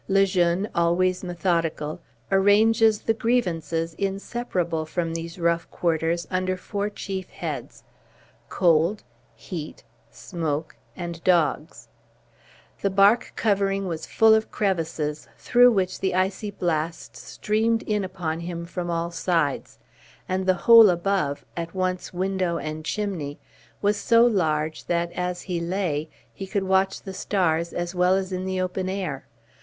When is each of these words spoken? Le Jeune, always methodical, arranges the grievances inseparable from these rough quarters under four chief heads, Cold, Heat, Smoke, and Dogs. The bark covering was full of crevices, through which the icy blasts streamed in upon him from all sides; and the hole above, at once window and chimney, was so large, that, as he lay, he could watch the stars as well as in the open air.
Le 0.07 0.25
Jeune, 0.25 0.67
always 0.73 1.23
methodical, 1.23 2.01
arranges 2.31 3.01
the 3.01 3.13
grievances 3.13 3.93
inseparable 3.99 4.83
from 4.83 5.13
these 5.13 5.37
rough 5.37 5.69
quarters 5.69 6.25
under 6.31 6.57
four 6.57 6.89
chief 6.89 7.29
heads, 7.29 7.83
Cold, 8.49 9.03
Heat, 9.35 9.83
Smoke, 10.09 10.75
and 10.95 11.23
Dogs. 11.23 11.87
The 12.81 12.89
bark 12.89 13.33
covering 13.35 13.87
was 13.87 14.07
full 14.07 14.33
of 14.33 14.49
crevices, 14.49 15.27
through 15.37 15.71
which 15.71 15.99
the 15.99 16.15
icy 16.15 16.49
blasts 16.49 17.21
streamed 17.21 17.83
in 17.83 18.03
upon 18.03 18.39
him 18.39 18.65
from 18.65 18.89
all 18.89 19.11
sides; 19.11 19.77
and 20.27 20.47
the 20.47 20.55
hole 20.65 20.89
above, 20.89 21.45
at 21.55 21.75
once 21.75 22.11
window 22.11 22.57
and 22.57 22.83
chimney, 22.83 23.37
was 23.83 23.97
so 23.97 24.25
large, 24.25 24.85
that, 24.85 25.11
as 25.11 25.43
he 25.43 25.59
lay, 25.61 26.09
he 26.33 26.47
could 26.47 26.63
watch 26.63 27.03
the 27.03 27.13
stars 27.13 27.71
as 27.71 27.93
well 27.93 28.15
as 28.15 28.31
in 28.31 28.45
the 28.45 28.59
open 28.59 28.89
air. 28.89 29.27